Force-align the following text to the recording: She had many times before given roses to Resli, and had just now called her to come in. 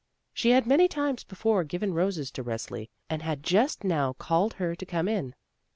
She 0.33 0.49
had 0.49 0.65
many 0.65 0.87
times 0.87 1.23
before 1.23 1.63
given 1.63 1.93
roses 1.93 2.31
to 2.31 2.43
Resli, 2.43 2.89
and 3.07 3.21
had 3.21 3.43
just 3.43 3.83
now 3.83 4.13
called 4.13 4.53
her 4.55 4.73
to 4.75 4.83
come 4.87 5.07
in. 5.07 5.35